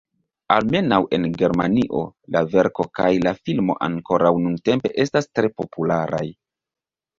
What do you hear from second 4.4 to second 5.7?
nuntempe estas tre